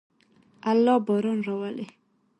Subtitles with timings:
[0.71, 1.85] الله باران راولي.